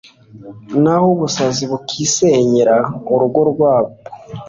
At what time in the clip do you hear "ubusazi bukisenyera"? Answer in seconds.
1.15-2.75